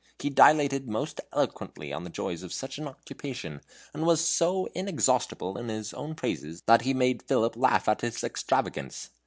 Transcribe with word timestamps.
He 0.17 0.31
dilated 0.31 0.87
most 0.87 1.21
eloquently 1.31 1.93
on 1.93 2.03
the 2.05 2.09
joys 2.09 2.41
of 2.41 2.51
such 2.51 2.79
an 2.79 2.87
occupation, 2.87 3.61
and 3.93 4.03
was 4.03 4.19
so 4.25 4.65
inexhaustible 4.73 5.59
in 5.59 5.67
his 5.69 5.93
own 5.93 6.15
praises 6.15 6.63
that 6.65 6.81
he 6.81 6.95
made 6.95 7.21
Philip 7.21 7.55
laugh 7.55 7.87
at 7.87 8.01
his 8.01 8.23
extravagance. 8.23 9.11